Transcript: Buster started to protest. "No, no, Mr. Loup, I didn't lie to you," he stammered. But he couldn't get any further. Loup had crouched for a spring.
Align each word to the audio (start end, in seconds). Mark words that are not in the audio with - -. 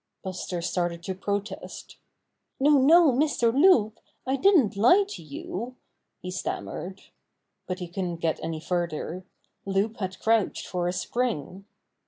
Buster 0.23 0.63
started 0.63 1.03
to 1.03 1.13
protest. 1.13 1.97
"No, 2.59 2.79
no, 2.79 3.11
Mr. 3.11 3.53
Loup, 3.53 3.99
I 4.25 4.35
didn't 4.35 4.75
lie 4.75 5.03
to 5.09 5.21
you," 5.21 5.75
he 6.23 6.31
stammered. 6.31 7.01
But 7.67 7.77
he 7.77 7.87
couldn't 7.87 8.15
get 8.17 8.39
any 8.41 8.59
further. 8.61 9.25
Loup 9.63 9.97
had 9.97 10.17
crouched 10.17 10.65
for 10.65 10.87
a 10.87 10.91
spring. 10.91 11.65